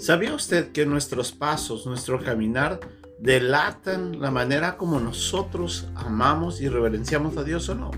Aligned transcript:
¿Sabía 0.00 0.34
usted 0.34 0.72
que 0.72 0.86
nuestros 0.86 1.30
pasos, 1.30 1.84
nuestro 1.84 2.24
caminar, 2.24 2.80
delatan 3.18 4.18
la 4.18 4.30
manera 4.30 4.78
como 4.78 4.98
nosotros 4.98 5.88
amamos 5.94 6.62
y 6.62 6.70
reverenciamos 6.70 7.36
a 7.36 7.44
Dios 7.44 7.68
o 7.68 7.74
no? 7.74 7.90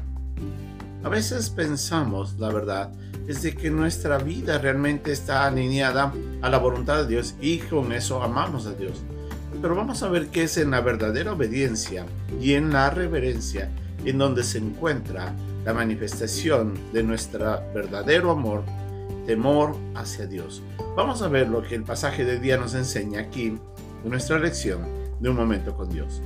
A 1.05 1.09
veces 1.09 1.49
pensamos, 1.51 2.41
la 2.41 2.49
verdad, 2.49 2.91
es 3.29 3.43
de 3.43 3.55
que 3.55 3.71
nuestra 3.71 4.19
vida 4.19 4.59
realmente 4.59 5.13
está 5.13 5.47
alineada 5.47 6.13
a 6.43 6.51
la 6.51 6.59
voluntad 6.59 7.03
de 7.03 7.07
Dios 7.07 7.37
y 7.41 7.59
con 7.59 7.93
eso 7.93 8.21
amamos 8.21 8.67
a 8.67 8.73
Dios. 8.73 9.05
Pero 9.61 9.77
vamos 9.77 10.03
a 10.03 10.09
ver 10.09 10.27
qué 10.27 10.43
es 10.43 10.57
en 10.57 10.73
la 10.73 10.81
verdadera 10.81 11.35
obediencia 11.35 12.05
y 12.41 12.55
en 12.55 12.73
la 12.73 12.91
reverencia 12.91 13.71
en 14.05 14.19
donde 14.19 14.43
se 14.43 14.59
encuentra 14.59 15.33
la 15.65 15.73
manifestación 15.73 16.75
de 16.93 17.05
nuestro 17.05 17.61
verdadero 17.73 18.33
amor, 18.33 18.65
temor 19.27 19.77
hacia 19.95 20.27
Dios. 20.27 20.63
Vamos 20.97 21.23
a 21.23 21.29
ver 21.29 21.49
lo 21.49 21.63
que 21.63 21.75
el 21.75 21.85
pasaje 21.85 22.25
de 22.25 22.39
día 22.39 22.57
nos 22.57 22.75
enseña 22.75 23.21
aquí 23.21 23.47
en 23.47 23.61
nuestra 24.05 24.39
lección 24.39 24.83
de 25.21 25.31
un 25.31 25.37
momento 25.37 25.77
con 25.77 25.89
Dios. 25.89 26.21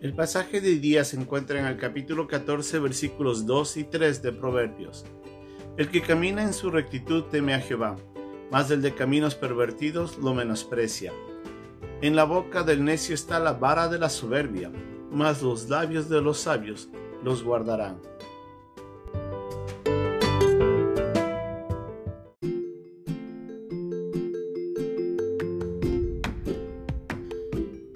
El 0.00 0.14
pasaje 0.14 0.62
de 0.62 0.76
día 0.76 1.04
se 1.04 1.20
encuentra 1.20 1.60
en 1.60 1.66
el 1.66 1.76
capítulo 1.76 2.26
14 2.26 2.78
versículos 2.78 3.44
2 3.44 3.76
y 3.76 3.84
3 3.84 4.22
de 4.22 4.32
Proverbios. 4.32 5.04
El 5.76 5.90
que 5.90 6.00
camina 6.00 6.42
en 6.42 6.54
su 6.54 6.70
rectitud 6.70 7.24
teme 7.24 7.52
a 7.52 7.60
Jehová, 7.60 7.96
mas 8.50 8.70
el 8.70 8.80
de 8.80 8.94
caminos 8.94 9.34
pervertidos 9.34 10.16
lo 10.16 10.32
menosprecia. 10.32 11.12
En 12.00 12.16
la 12.16 12.24
boca 12.24 12.62
del 12.62 12.82
necio 12.82 13.14
está 13.14 13.38
la 13.38 13.52
vara 13.52 13.88
de 13.88 13.98
la 13.98 14.08
soberbia, 14.08 14.72
mas 15.10 15.42
los 15.42 15.68
labios 15.68 16.08
de 16.08 16.22
los 16.22 16.38
sabios 16.38 16.88
los 17.22 17.42
guardarán. 17.42 18.00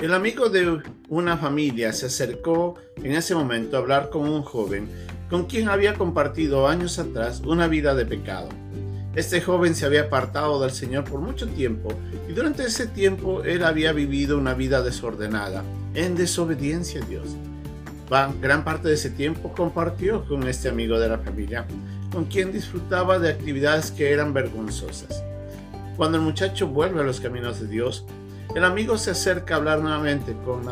El 0.02 0.12
amigo 0.12 0.50
de 0.50 0.82
una 1.08 1.36
familia 1.36 1.92
se 1.92 2.06
acercó 2.06 2.76
en 2.96 3.12
ese 3.12 3.34
momento 3.34 3.76
a 3.76 3.80
hablar 3.80 4.10
con 4.10 4.28
un 4.28 4.42
joven 4.42 4.88
con 5.28 5.46
quien 5.46 5.68
había 5.68 5.94
compartido 5.94 6.68
años 6.68 6.98
atrás 6.98 7.42
una 7.44 7.66
vida 7.66 7.94
de 7.94 8.06
pecado. 8.06 8.48
Este 9.14 9.40
joven 9.40 9.74
se 9.74 9.86
había 9.86 10.02
apartado 10.02 10.60
del 10.60 10.70
Señor 10.70 11.04
por 11.04 11.20
mucho 11.20 11.48
tiempo 11.48 11.88
y 12.28 12.32
durante 12.32 12.64
ese 12.64 12.86
tiempo 12.86 13.42
él 13.44 13.64
había 13.64 13.92
vivido 13.92 14.38
una 14.38 14.54
vida 14.54 14.82
desordenada, 14.82 15.62
en 15.94 16.16
desobediencia 16.16 17.02
a 17.02 17.06
Dios. 17.06 17.36
Gran 18.40 18.64
parte 18.64 18.88
de 18.88 18.94
ese 18.94 19.10
tiempo 19.10 19.52
compartió 19.52 20.24
con 20.26 20.46
este 20.46 20.68
amigo 20.68 20.98
de 20.98 21.08
la 21.08 21.18
familia, 21.18 21.66
con 22.12 22.26
quien 22.26 22.52
disfrutaba 22.52 23.18
de 23.18 23.30
actividades 23.30 23.90
que 23.90 24.12
eran 24.12 24.34
vergonzosas. 24.34 25.22
Cuando 25.96 26.18
el 26.18 26.24
muchacho 26.24 26.68
vuelve 26.68 27.00
a 27.00 27.04
los 27.04 27.20
caminos 27.20 27.60
de 27.60 27.68
Dios, 27.68 28.04
el 28.54 28.64
amigo 28.64 28.98
se 28.98 29.10
acerca 29.10 29.54
a 29.54 29.56
hablar 29.58 29.80
nuevamente 29.80 30.34
con, 30.44 30.62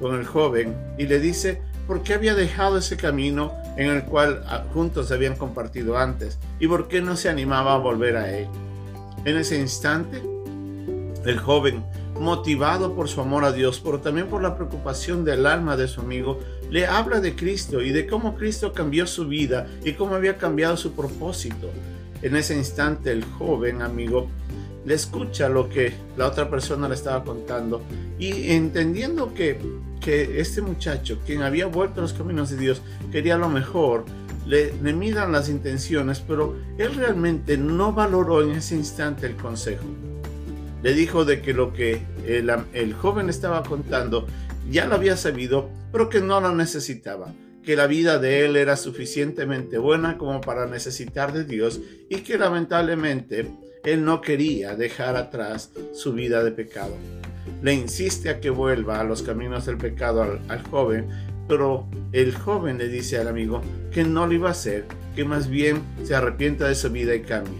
con 0.00 0.18
el 0.18 0.26
joven 0.26 0.76
y 0.98 1.06
le 1.06 1.20
dice 1.20 1.62
por 1.86 2.02
qué 2.02 2.14
había 2.14 2.34
dejado 2.34 2.78
ese 2.78 2.96
camino 2.96 3.52
en 3.76 3.88
el 3.88 4.04
cual 4.04 4.44
ah, 4.46 4.64
juntos 4.72 5.10
habían 5.10 5.36
compartido 5.36 5.98
antes 5.98 6.38
y 6.58 6.68
por 6.68 6.88
qué 6.88 7.00
no 7.00 7.16
se 7.16 7.28
animaba 7.28 7.74
a 7.74 7.78
volver 7.78 8.16
a 8.16 8.36
él. 8.36 8.48
En 9.24 9.36
ese 9.36 9.58
instante, 9.58 10.22
el 11.24 11.38
joven, 11.38 11.84
motivado 12.18 12.94
por 12.94 13.08
su 13.08 13.20
amor 13.20 13.44
a 13.44 13.52
Dios, 13.52 13.80
pero 13.82 14.00
también 14.00 14.28
por 14.28 14.42
la 14.42 14.56
preocupación 14.56 15.24
del 15.24 15.46
alma 15.46 15.76
de 15.76 15.88
su 15.88 16.00
amigo, 16.00 16.38
le 16.70 16.86
habla 16.86 17.20
de 17.20 17.34
Cristo 17.34 17.82
y 17.82 17.90
de 17.90 18.06
cómo 18.06 18.36
Cristo 18.36 18.72
cambió 18.72 19.06
su 19.06 19.26
vida 19.26 19.66
y 19.84 19.94
cómo 19.94 20.14
había 20.14 20.36
cambiado 20.36 20.76
su 20.76 20.92
propósito. 20.92 21.70
En 22.22 22.36
ese 22.36 22.56
instante, 22.56 23.10
el 23.10 23.24
joven 23.24 23.82
amigo 23.82 24.28
le 24.90 24.96
escucha 24.96 25.48
lo 25.48 25.68
que 25.68 25.92
la 26.16 26.26
otra 26.26 26.50
persona 26.50 26.88
le 26.88 26.96
estaba 26.96 27.22
contando 27.22 27.80
y 28.18 28.50
entendiendo 28.50 29.32
que, 29.34 29.56
que 30.00 30.40
este 30.40 30.62
muchacho, 30.62 31.20
quien 31.24 31.42
había 31.42 31.66
vuelto 31.66 32.00
a 32.00 32.02
los 32.02 32.12
caminos 32.12 32.50
de 32.50 32.56
Dios, 32.56 32.82
quería 33.12 33.38
lo 33.38 33.48
mejor, 33.48 34.04
le, 34.46 34.74
le 34.82 34.92
miran 34.92 35.30
las 35.30 35.48
intenciones, 35.48 36.18
pero 36.18 36.56
él 36.76 36.96
realmente 36.96 37.56
no 37.56 37.92
valoró 37.92 38.42
en 38.42 38.50
ese 38.50 38.74
instante 38.74 39.26
el 39.26 39.36
consejo. 39.36 39.84
Le 40.82 40.92
dijo 40.92 41.24
de 41.24 41.40
que 41.40 41.54
lo 41.54 41.72
que 41.72 42.02
el, 42.26 42.52
el 42.72 42.92
joven 42.92 43.30
estaba 43.30 43.62
contando 43.62 44.26
ya 44.72 44.86
lo 44.86 44.96
había 44.96 45.16
sabido, 45.16 45.70
pero 45.92 46.08
que 46.08 46.20
no 46.20 46.40
lo 46.40 46.52
necesitaba 46.52 47.32
que 47.64 47.76
la 47.76 47.86
vida 47.86 48.18
de 48.18 48.44
él 48.44 48.56
era 48.56 48.76
suficientemente 48.76 49.78
buena 49.78 50.18
como 50.18 50.40
para 50.40 50.66
necesitar 50.66 51.32
de 51.32 51.44
Dios 51.44 51.80
y 52.08 52.22
que 52.22 52.38
lamentablemente 52.38 53.46
él 53.84 54.04
no 54.04 54.20
quería 54.20 54.76
dejar 54.76 55.16
atrás 55.16 55.70
su 55.92 56.12
vida 56.12 56.44
de 56.44 56.52
pecado. 56.52 56.94
Le 57.62 57.74
insiste 57.74 58.28
a 58.30 58.40
que 58.40 58.50
vuelva 58.50 59.00
a 59.00 59.04
los 59.04 59.22
caminos 59.22 59.66
del 59.66 59.78
pecado 59.78 60.38
al, 60.48 60.62
joven, 60.64 61.08
pero 61.48 61.86
el 62.12 62.34
joven 62.34 62.78
le 62.78 62.88
dice 62.88 63.18
al 63.18 63.28
amigo 63.28 63.62
que 63.90 64.04
no 64.04 64.26
lo 64.26 64.34
iba 64.34 64.48
a 64.48 64.52
hacer, 64.52 64.84
que 65.16 65.24
más 65.24 65.48
bien 65.48 65.82
se 66.04 66.14
arrepienta 66.14 66.68
de 66.68 66.74
su 66.74 66.90
vida 66.90 67.14
y 67.14 67.22
cambie. 67.22 67.58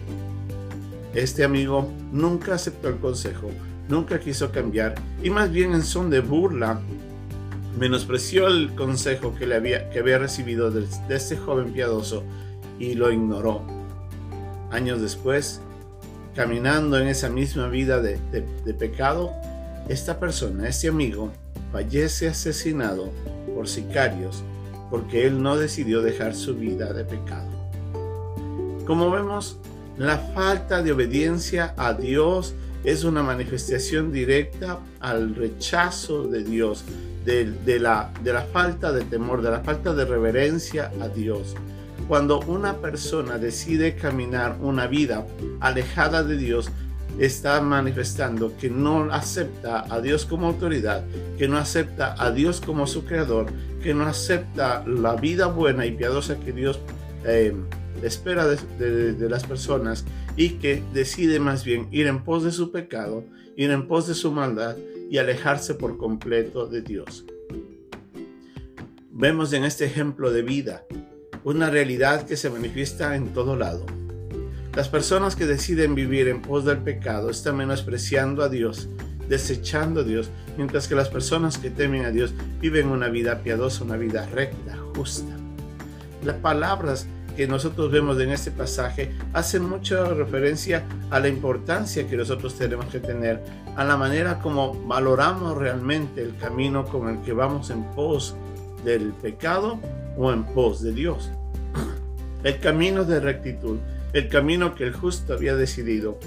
Este 1.14 1.42
amigo 1.42 1.90
nunca 2.12 2.54
aceptó 2.54 2.88
el 2.88 2.98
consejo, 2.98 3.50
nunca 3.88 4.20
quiso 4.20 4.52
cambiar 4.52 4.94
y 5.22 5.30
más 5.30 5.50
bien 5.50 5.72
en 5.72 5.82
son 5.82 6.10
de 6.10 6.20
burla 6.20 6.80
menospreció 7.78 8.46
el 8.46 8.74
consejo 8.74 9.34
que, 9.34 9.46
le 9.46 9.54
había, 9.54 9.90
que 9.90 10.00
había 10.00 10.18
recibido 10.18 10.70
de, 10.70 10.86
de 11.08 11.16
este 11.16 11.36
joven 11.36 11.72
piadoso 11.72 12.22
y 12.78 12.94
lo 12.94 13.10
ignoró. 13.10 13.62
Años 14.70 15.00
después, 15.00 15.60
caminando 16.34 16.98
en 16.98 17.08
esa 17.08 17.28
misma 17.28 17.68
vida 17.68 18.00
de, 18.00 18.18
pecado, 18.78 19.32
esta 19.88 20.20
persona, 20.20 20.68
este 20.68 20.88
amigo, 20.88 21.32
fallece 21.72 22.28
asesinado 22.28 23.10
por 23.54 23.68
sicarios 23.68 24.42
porque 24.90 25.26
él 25.26 25.42
no 25.42 25.56
decidió 25.56 26.02
dejar 26.02 26.34
su 26.34 26.56
vida 26.56 26.92
de 26.92 27.04
pecado. 27.04 27.48
Como 28.86 29.10
vemos, 29.10 29.58
la 29.96 30.18
falta 30.18 30.82
de 30.82 30.92
obediencia 30.92 31.74
a 31.76 31.94
Dios 31.94 32.54
es 32.82 33.04
una 33.04 33.22
manifestación 33.22 34.10
directa 34.10 34.80
al 35.00 35.34
rechazo 35.34 36.26
de 36.26 36.42
Dios, 36.42 36.84
de, 37.24 37.78
la, 37.78 38.10
de 38.24 38.32
la 38.32 38.42
falta 38.42 38.92
de 38.92 39.02
temor, 39.02 39.42
de 39.42 39.50
la 39.50 39.60
falta 39.60 39.94
de 39.94 40.04
reverencia 40.04 40.90
a 41.00 41.08
Dios. 41.08 41.54
Cuando 42.10 42.40
una 42.40 42.78
persona 42.78 43.38
decide 43.38 43.94
caminar 43.94 44.58
una 44.60 44.88
vida 44.88 45.28
alejada 45.60 46.24
de 46.24 46.36
Dios, 46.36 46.68
está 47.20 47.60
manifestando 47.60 48.56
que 48.56 48.68
no 48.68 49.12
acepta 49.12 49.84
a 49.88 50.00
Dios 50.00 50.26
como 50.26 50.48
autoridad, 50.48 51.04
que 51.38 51.46
no 51.46 51.56
acepta 51.56 52.16
a 52.18 52.32
Dios 52.32 52.60
como 52.60 52.88
su 52.88 53.04
creador, 53.04 53.46
que 53.80 53.94
no 53.94 54.06
acepta 54.06 54.84
la 54.88 55.14
vida 55.14 55.46
buena 55.46 55.86
y 55.86 55.92
piadosa 55.92 56.40
que 56.40 56.50
Dios 56.50 56.80
eh, 57.24 57.54
espera 58.02 58.44
de, 58.48 59.12
de, 59.12 59.28
las 59.30 59.44
personas 59.44 60.04
y 60.34 60.54
que 60.54 60.82
decide 60.92 61.38
más 61.38 61.62
bien 61.62 61.86
ir 61.92 62.08
en 62.08 62.24
pos 62.24 62.42
de 62.42 62.50
su 62.50 62.72
pecado, 62.72 63.22
ir 63.56 63.70
en 63.70 63.86
pos 63.86 64.08
de 64.08 64.14
su 64.14 64.32
maldad 64.32 64.76
y 65.08 65.18
alejarse 65.18 65.74
por 65.74 65.96
completo 65.96 66.66
de 66.66 66.82
Dios. 66.82 67.24
Vemos 69.12 69.52
en 69.52 69.62
este 69.62 69.84
ejemplo 69.84 70.32
de 70.32 70.42
vida 70.42 70.84
una 71.44 71.70
realidad 71.70 72.26
que 72.26 72.36
se 72.36 72.50
manifiesta 72.50 73.16
en 73.16 73.28
todo 73.32 73.56
lado. 73.56 73.86
Las 74.74 74.88
personas 74.88 75.36
que 75.36 75.46
deciden 75.46 75.94
vivir 75.94 76.28
en 76.28 76.42
pos 76.42 76.64
del 76.64 76.78
pecado 76.78 77.30
están 77.30 77.56
menospreciando 77.56 78.42
a 78.42 78.48
Dios, 78.48 78.88
desechando 79.28 80.00
a 80.00 80.04
Dios, 80.04 80.30
mientras 80.56 80.86
que 80.86 80.94
las 80.94 81.08
personas 81.08 81.58
que 81.58 81.70
temen 81.70 82.04
a 82.04 82.10
Dios 82.10 82.34
viven 82.60 82.88
una 82.88 83.08
vida 83.08 83.42
piadosa, 83.42 83.84
una 83.84 83.96
vida 83.96 84.26
recta, 84.26 84.76
justa. 84.94 85.32
Las 86.24 86.36
palabras 86.36 87.06
que 87.36 87.46
nosotros 87.46 87.90
vemos 87.90 88.20
en 88.20 88.30
este 88.30 88.50
pasaje 88.50 89.12
hacen 89.32 89.68
mucha 89.68 90.04
referencia 90.04 90.84
a 91.10 91.20
la 91.20 91.28
importancia 91.28 92.06
que 92.06 92.16
nosotros 92.16 92.56
tenemos 92.56 92.86
que 92.86 93.00
tener, 93.00 93.42
a 93.76 93.84
la 93.84 93.96
manera 93.96 94.40
como 94.40 94.74
valoramos 94.86 95.56
realmente 95.56 96.22
el 96.22 96.36
camino 96.36 96.84
con 96.84 97.08
el 97.08 97.22
que 97.22 97.32
vamos 97.32 97.70
en 97.70 97.82
pos 97.92 98.36
del 98.84 99.12
pecado 99.14 99.80
o 100.16 100.32
en 100.32 100.44
pos 100.44 100.82
de 100.82 100.92
Dios. 100.92 101.30
El 102.42 102.58
camino 102.58 103.04
de 103.04 103.20
rectitud, 103.20 103.78
el 104.12 104.28
camino 104.28 104.74
que 104.74 104.84
el 104.84 104.92
justo 104.92 105.34
había 105.34 105.54
decidido. 105.54 106.18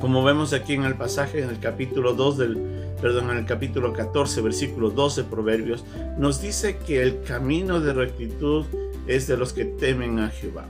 Como 0.00 0.24
vemos 0.24 0.52
aquí 0.52 0.74
en 0.74 0.84
el 0.84 0.94
pasaje, 0.94 1.42
en 1.42 1.50
el 1.50 1.60
capítulo 1.60 2.14
2 2.14 2.38
del, 2.38 2.58
perdón, 3.00 3.30
en 3.30 3.38
el 3.38 3.46
capítulo 3.46 3.92
14, 3.92 4.40
versículo 4.40 4.90
12 4.90 5.24
Proverbios, 5.24 5.84
nos 6.18 6.40
dice 6.40 6.78
que 6.78 7.02
el 7.02 7.22
camino 7.22 7.80
de 7.80 7.92
rectitud 7.92 8.64
es 9.06 9.26
de 9.26 9.36
los 9.36 9.52
que 9.52 9.64
temen 9.64 10.18
a 10.18 10.30
Jehová. 10.30 10.66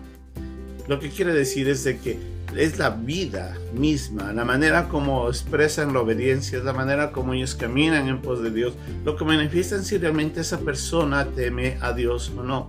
Lo 0.89 0.99
que 0.99 1.11
quiere 1.11 1.33
decir 1.33 1.69
es 1.69 1.85
de 1.85 1.99
que 1.99 2.19
es 2.56 2.79
la 2.79 2.91
vida 2.91 3.56
misma, 3.73 4.32
la 4.32 4.44
manera 4.44 4.88
como 4.88 5.29
expresan 5.29 5.93
la 5.93 6.00
obediencia, 6.00 6.58
la 6.61 6.73
manera 6.73 7.12
como 7.12 7.32
ellos 7.32 7.55
caminan 7.55 8.08
en 8.08 8.20
pos 8.20 8.43
de 8.43 8.50
Dios, 8.50 8.75
lo 9.05 9.17
que 9.17 9.25
manifiestan 9.25 9.85
si 9.85 9.99
realmente 9.99 10.41
esa 10.41 10.58
persona 10.58 11.26
teme 11.26 11.79
a 11.81 11.93
Dios 11.93 12.32
o 12.37 12.43
no. 12.43 12.69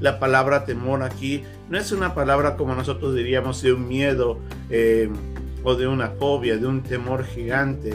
La 0.00 0.18
palabra 0.18 0.64
temor 0.64 1.02
aquí 1.02 1.42
no 1.68 1.78
es 1.78 1.92
una 1.92 2.14
palabra 2.14 2.56
como 2.56 2.74
nosotros 2.74 3.14
diríamos 3.14 3.60
de 3.62 3.72
un 3.72 3.86
miedo 3.86 4.38
eh, 4.70 5.10
o 5.62 5.74
de 5.74 5.86
una 5.86 6.08
fobia, 6.08 6.56
de 6.56 6.66
un 6.66 6.82
temor 6.82 7.24
gigante 7.24 7.94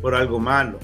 por 0.00 0.14
algo 0.14 0.38
malo. 0.38 0.78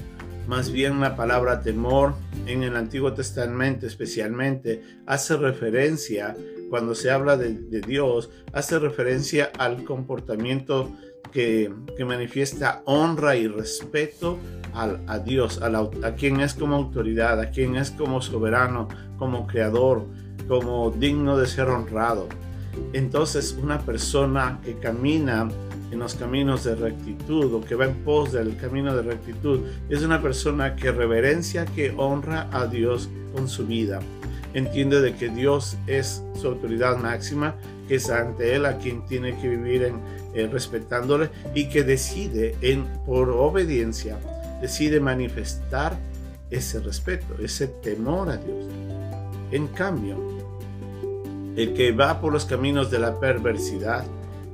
Más 0.47 0.71
bien 0.71 0.99
la 0.99 1.15
palabra 1.15 1.61
temor 1.61 2.13
en 2.45 2.63
el 2.63 2.75
Antiguo 2.75 3.13
Testamento 3.13 3.87
especialmente 3.87 4.83
hace 5.05 5.37
referencia 5.37 6.35
cuando 6.73 6.95
se 6.95 7.11
habla 7.11 7.37
de, 7.37 7.81
Dios, 7.81 8.31
hace 8.51 8.79
referencia 8.79 9.51
al 9.59 9.83
comportamiento 9.83 10.91
que, 11.31 11.71
manifiesta 12.03 12.81
honra 12.85 13.35
y 13.35 13.47
respeto 13.47 14.39
a 14.73 15.19
Dios, 15.19 15.61
a, 15.61 15.67
a 15.67 16.15
quien 16.15 16.39
es 16.39 16.55
como 16.55 16.75
autoridad, 16.75 17.39
a 17.39 17.51
quien 17.51 17.75
es 17.75 17.91
como 17.91 18.23
soberano, 18.23 18.87
como 19.19 19.45
creador, 19.45 20.07
como 20.47 20.89
digno 20.89 21.37
de 21.37 21.45
ser 21.45 21.67
honrado. 21.67 22.27
Entonces 22.93 23.55
una 23.61 23.79
persona 23.81 24.59
que 24.65 24.73
camina 24.79 25.47
en 25.91 25.99
los 25.99 26.15
caminos 26.15 26.63
de 26.63 26.73
rectitud 26.73 27.53
o 27.53 27.61
que 27.61 27.75
va 27.75 27.85
en 27.85 28.03
pos 28.03 28.31
del 28.31 28.57
camino 28.57 28.95
de 28.95 29.03
rectitud 29.03 29.59
es 29.89 30.01
una 30.01 30.23
persona 30.23 30.75
que 30.75 30.91
reverencia, 30.91 31.65
que 31.65 31.93
honra 31.95 32.49
a 32.51 32.65
Dios 32.65 33.09
con 33.31 33.47
su 33.47 33.67
vida 33.67 33.99
entiende 34.53 35.01
de 35.01 35.15
que 35.15 35.29
Dios 35.29 35.77
es 35.87 36.23
su 36.39 36.47
autoridad 36.47 36.97
máxima, 36.97 37.55
que 37.87 37.95
es 37.95 38.09
ante 38.09 38.55
Él 38.55 38.65
a 38.65 38.77
quien 38.77 39.05
tiene 39.05 39.37
que 39.39 39.49
vivir 39.49 39.83
en, 39.83 39.95
eh, 40.33 40.47
respetándole 40.51 41.29
y 41.53 41.69
que 41.69 41.83
decide 41.83 42.55
en, 42.61 42.85
por 43.05 43.29
obediencia, 43.29 44.17
decide 44.61 44.99
manifestar 44.99 45.97
ese 46.49 46.79
respeto, 46.79 47.35
ese 47.41 47.67
temor 47.67 48.29
a 48.29 48.37
Dios. 48.37 48.65
En 49.51 49.67
cambio, 49.67 50.17
el 51.55 51.73
que 51.73 51.91
va 51.91 52.19
por 52.19 52.33
los 52.33 52.45
caminos 52.45 52.89
de 52.89 52.99
la 52.99 53.19
perversidad 53.19 54.05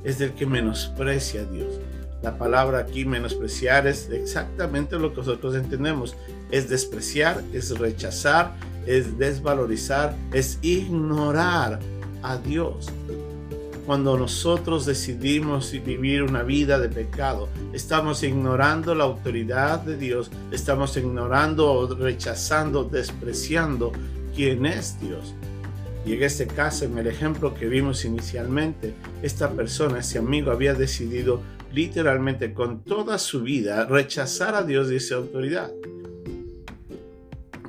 es 0.04 0.20
el 0.22 0.34
que 0.34 0.46
menosprecia 0.46 1.42
a 1.42 1.46
Dios. 1.46 1.80
La 2.22 2.38
palabra 2.38 2.80
aquí 2.80 3.06
menospreciar 3.06 3.88
es 3.88 4.10
exactamente 4.10 5.00
lo 5.00 5.12
que 5.12 5.18
nosotros 5.18 5.56
entendemos. 5.56 6.16
Es 6.52 6.68
despreciar, 6.68 7.42
es 7.54 7.78
rechazar, 7.78 8.56
es 8.90 9.20
desvalorizar, 9.20 10.16
es 10.34 10.58
ignorar 10.64 11.80
a 12.24 12.38
Dios. 12.38 12.88
Cuando 13.86 14.18
nosotros 14.18 14.88
decidimos 14.88 15.72
vivir 15.72 16.24
una 16.24 16.42
vida 16.42 16.80
de 16.80 16.90
pecado, 16.90 17.50
estamos 17.72 18.24
ignorando 18.24 18.96
la 18.96 19.04
autoridad 19.04 19.80
de 19.82 19.96
Dios, 19.96 20.32
estamos 20.52 20.98
ignorando, 20.98 21.96
rechazando, 22.00 22.84
despreciando 22.84 23.92
quién 24.36 24.66
es 24.66 25.00
Dios. 25.00 25.36
Y 26.04 26.14
en 26.14 26.24
este 26.24 26.48
caso, 26.48 26.86
en 26.86 26.98
el 26.98 27.06
ejemplo 27.06 27.54
que 27.54 27.68
vimos 27.68 28.06
inicialmente, 28.06 28.96
esta 29.22 29.52
persona, 29.52 30.00
ese 30.00 30.18
amigo, 30.18 30.52
había 30.52 30.74
decidido 30.74 31.42
literalmente 31.72 32.56
con 32.56 32.84
toda 32.84 33.20
su 33.20 33.44
vida 33.44 33.86
rechazar 33.86 34.56
a 34.56 34.64
Dios 34.64 34.92
y 34.92 35.00
su 35.00 35.14
autoridad. 35.14 35.72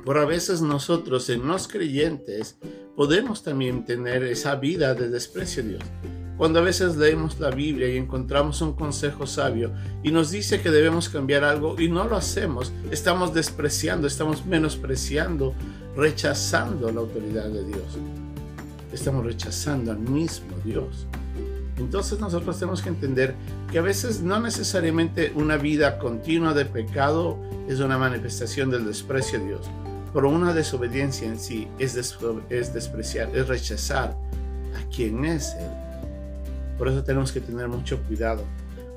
Por 0.05 0.17
a 0.17 0.25
veces 0.25 0.61
nosotros 0.61 1.29
en 1.29 1.47
los 1.47 1.67
creyentes 1.67 2.57
podemos 2.95 3.43
también 3.43 3.85
tener 3.85 4.23
esa 4.23 4.55
vida 4.55 4.95
de 4.95 5.09
desprecio 5.09 5.61
a 5.63 5.65
Dios. 5.67 5.83
Cuando 6.37 6.57
a 6.57 6.63
veces 6.63 6.97
leemos 6.97 7.39
la 7.39 7.51
Biblia 7.51 7.87
y 7.87 7.97
encontramos 7.97 8.61
un 8.61 8.73
consejo 8.73 9.27
sabio 9.27 9.71
y 10.01 10.11
nos 10.11 10.31
dice 10.31 10.59
que 10.59 10.71
debemos 10.71 11.07
cambiar 11.07 11.43
algo 11.43 11.79
y 11.79 11.87
no 11.87 12.05
lo 12.05 12.15
hacemos, 12.15 12.73
estamos 12.89 13.31
despreciando, 13.35 14.07
estamos 14.07 14.43
menospreciando, 14.47 15.53
rechazando 15.95 16.91
la 16.91 17.01
autoridad 17.01 17.47
de 17.49 17.63
Dios. 17.63 17.99
Estamos 18.91 19.23
rechazando 19.23 19.91
al 19.91 19.99
mismo 19.99 20.55
Dios. 20.65 21.05
Entonces 21.77 22.19
nosotros 22.19 22.57
tenemos 22.57 22.81
que 22.81 22.89
entender 22.89 23.35
que 23.71 23.79
a 23.79 23.83
veces 23.83 24.21
no 24.21 24.39
necesariamente 24.39 25.31
una 25.35 25.57
vida 25.57 25.99
continua 25.99 26.53
de 26.53 26.65
pecado 26.65 27.37
es 27.67 27.79
una 27.79 27.97
manifestación 27.97 28.69
del 28.69 28.85
desprecio 28.85 29.39
a 29.39 29.43
Dios, 29.43 29.69
pero 30.13 30.29
una 30.29 30.53
desobediencia 30.53 31.27
en 31.27 31.39
sí 31.39 31.67
es, 31.79 31.95
es 32.49 32.73
despreciar, 32.73 33.29
es 33.35 33.47
rechazar 33.47 34.15
a 34.75 34.89
quien 34.93 35.25
es 35.25 35.55
Él. 35.59 35.71
Por 36.77 36.87
eso 36.87 37.03
tenemos 37.03 37.31
que 37.31 37.41
tener 37.41 37.67
mucho 37.67 37.99
cuidado. 38.03 38.43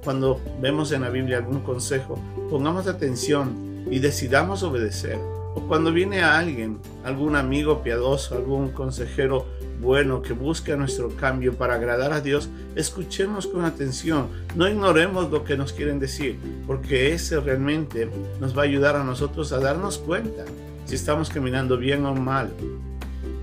Cuando 0.02 0.40
vemos 0.60 0.92
en 0.92 1.02
la 1.02 1.10
Biblia 1.10 1.38
algún 1.38 1.60
consejo, 1.60 2.18
pongamos 2.50 2.86
atención 2.86 3.84
y 3.90 3.98
decidamos 3.98 4.62
obedecer. 4.62 5.18
O 5.54 5.60
cuando 5.68 5.92
viene 5.92 6.22
a 6.22 6.38
alguien, 6.38 6.78
algún 7.04 7.36
amigo 7.36 7.82
piadoso, 7.82 8.34
algún 8.34 8.70
consejero 8.70 9.46
bueno 9.80 10.22
que 10.22 10.32
busca 10.32 10.76
nuestro 10.76 11.10
cambio 11.10 11.54
para 11.54 11.74
agradar 11.74 12.12
a 12.12 12.20
Dios, 12.20 12.48
escuchemos 12.74 13.46
con 13.46 13.64
atención, 13.64 14.28
no 14.56 14.68
ignoremos 14.68 15.30
lo 15.30 15.44
que 15.44 15.56
nos 15.56 15.72
quieren 15.72 16.00
decir, 16.00 16.38
porque 16.66 17.12
ese 17.12 17.38
realmente 17.38 18.08
nos 18.40 18.56
va 18.56 18.62
a 18.62 18.64
ayudar 18.64 18.96
a 18.96 19.04
nosotros 19.04 19.52
a 19.52 19.58
darnos 19.58 19.98
cuenta 19.98 20.44
si 20.84 20.94
estamos 20.94 21.30
caminando 21.30 21.76
bien 21.76 22.04
o 22.06 22.14
mal. 22.14 22.52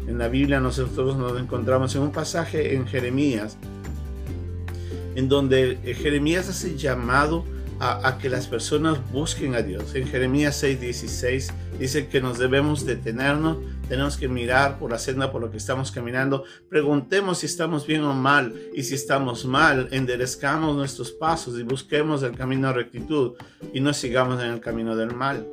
En 0.08 0.18
la 0.18 0.28
Biblia 0.28 0.60
nosotros 0.60 1.16
nos 1.18 1.40
encontramos 1.40 1.96
en 1.96 2.02
un 2.02 2.12
pasaje 2.12 2.76
en 2.76 2.88
Jeremías, 2.88 3.58
en 5.16 5.30
donde 5.30 5.78
Jeremías 6.02 6.50
hace 6.50 6.78
llamado 6.78 7.46
a, 7.84 8.20
que 8.20 8.30
las 8.30 8.46
personas 8.46 9.00
busquen 9.12 9.56
a 9.56 9.64
Dios. 9.64 9.96
En 9.96 10.08
Jeremías 10.08 10.64
6:16 10.64 11.52
dice 11.80 12.08
que 12.08 12.22
nos 12.22 12.38
debemos 12.38 12.86
detenernos, 12.86 13.58
tenemos 13.90 14.18
que 14.18 14.28
mirar 14.28 14.78
por 14.78 14.92
la 14.92 15.00
senda 15.00 15.32
por 15.32 15.42
lo 15.42 15.50
que 15.50 15.58
estamos 15.58 15.92
caminando, 15.92 16.44
preguntemos 16.70 17.40
si 17.40 17.48
estamos 17.48 17.88
bien 17.88 18.04
o 18.04 18.14
mal, 18.14 18.54
y 18.76 18.84
si 18.84 18.94
estamos 18.94 19.46
mal, 19.46 19.88
enderezcamos 19.92 20.76
nuestros 20.76 21.12
pasos 21.12 21.60
y 21.60 21.64
busquemos 21.64 22.22
el 22.22 22.38
camino 22.38 22.68
de 22.68 22.74
rectitud 22.76 23.34
y 23.74 23.80
no 23.80 23.94
sigamos 23.94 24.40
en 24.44 24.52
el 24.52 24.60
camino 24.60 24.96
del 24.96 25.16
mal. 25.16 25.48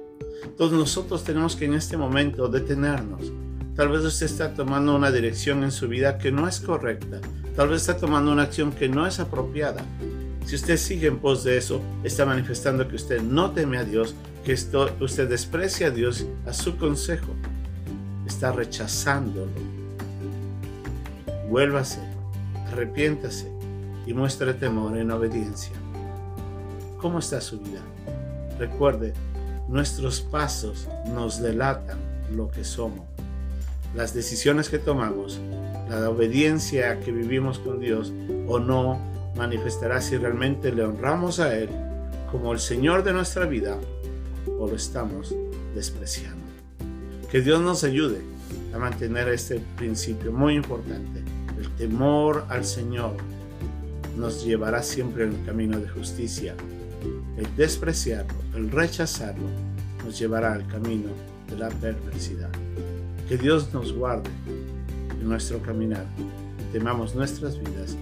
Entonces 0.44 0.78
nosotros 0.78 1.24
tenemos 1.24 1.56
que 1.56 1.66
en 1.66 1.74
este 1.74 1.96
momento 1.96 2.48
detenernos. 2.48 3.32
Tal 3.74 3.88
vez 3.90 4.02
usted 4.02 4.26
está 4.26 4.54
tomando 4.54 4.96
una 4.96 5.10
dirección 5.10 5.62
en 5.62 5.70
su 5.70 5.86
vida 5.88 6.18
que 6.18 6.32
no 6.32 6.48
es 6.48 6.60
correcta. 6.60 7.20
Tal 7.54 7.68
vez 7.68 7.82
está 7.82 7.96
tomando 7.96 8.32
una 8.32 8.42
acción 8.42 8.72
que 8.72 8.88
no 8.88 9.06
es 9.06 9.20
apropiada. 9.20 9.84
Si 10.44 10.56
usted 10.56 10.76
sigue 10.76 11.08
en 11.08 11.18
pos 11.18 11.44
de 11.44 11.58
eso, 11.58 11.80
está 12.02 12.24
manifestando 12.24 12.88
que 12.88 12.96
usted 12.96 13.22
no 13.22 13.50
teme 13.52 13.78
a 13.78 13.84
Dios, 13.84 14.14
que 14.44 14.54
usted 14.54 15.28
desprecia 15.28 15.88
a 15.88 15.90
Dios, 15.90 16.26
a 16.46 16.52
su 16.52 16.76
consejo. 16.76 17.34
Está 18.26 18.50
rechazándolo. 18.52 19.50
Vuélvase, 21.48 22.00
arrepiéntase 22.72 23.50
y 24.06 24.14
muestre 24.14 24.54
temor 24.54 24.96
en 24.96 25.10
obediencia. 25.10 25.72
¿Cómo 26.98 27.18
está 27.18 27.40
su 27.40 27.60
vida? 27.60 27.80
Recuerde, 28.58 29.12
nuestros 29.68 30.20
pasos 30.20 30.88
nos 31.14 31.40
delatan 31.40 31.98
lo 32.34 32.50
que 32.50 32.64
somos. 32.64 33.06
Las 33.94 34.14
decisiones 34.14 34.68
que 34.68 34.78
tomamos, 34.78 35.40
la 35.88 36.10
obediencia 36.10 37.00
que 37.00 37.12
vivimos 37.12 37.58
con 37.58 37.80
Dios 37.80 38.12
o 38.46 38.58
no, 38.58 38.98
manifestará 39.36 40.00
si 40.00 40.16
realmente 40.16 40.72
le 40.72 40.84
honramos 40.84 41.38
a 41.38 41.56
Él 41.56 41.68
como 42.30 42.52
el 42.52 42.58
Señor 42.58 43.04
de 43.04 43.12
nuestra 43.12 43.46
vida 43.46 43.78
o 44.58 44.66
lo 44.66 44.74
estamos 44.74 45.34
despreciando. 45.74 46.44
Que 47.30 47.40
Dios 47.40 47.60
nos 47.60 47.84
ayude 47.84 48.20
a 48.74 48.78
mantener 48.78 49.28
este 49.28 49.60
principio 49.76 50.32
muy 50.32 50.54
importante. 50.54 51.22
El 51.58 51.70
temor 51.76 52.44
al 52.48 52.64
Señor 52.64 53.16
nos 54.16 54.44
llevará 54.44 54.82
siempre 54.82 55.24
en 55.24 55.34
el 55.34 55.44
camino 55.44 55.78
de 55.78 55.88
justicia. 55.88 56.54
El 57.36 57.54
despreciarlo, 57.56 58.34
el 58.58 58.70
rechazarlo, 58.70 59.48
nos 60.04 60.18
llevará 60.18 60.52
al 60.52 60.66
camino 60.66 61.10
de 61.48 61.56
la 61.56 61.68
perversidad. 61.68 62.50
Que 63.28 63.36
Dios 63.36 63.72
nos 63.72 63.92
guarde 63.92 64.30
en 65.20 65.28
nuestro 65.28 65.60
caminar 65.62 66.04
y 66.18 66.72
temamos 66.72 67.14
nuestras 67.14 67.58
vidas 67.58 67.96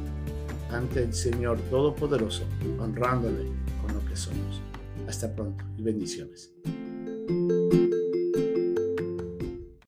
ante 0.70 1.04
el 1.04 1.12
Señor 1.12 1.60
Todopoderoso, 1.70 2.44
honrándole 2.78 3.50
con 3.82 3.94
lo 3.94 4.04
que 4.08 4.16
somos. 4.16 4.62
Hasta 5.06 5.34
pronto 5.34 5.62
y 5.76 5.82
bendiciones. 5.82 6.52